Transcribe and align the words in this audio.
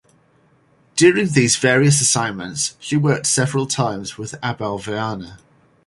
During 0.95 1.27
these 1.29 1.57
various 1.57 2.01
assignments 2.01 2.75
she 2.79 2.97
worked 2.97 3.27
several 3.27 3.67
times 3.67 4.17
with 4.17 4.33
Abel 4.43 4.79
Viana. 4.79 5.37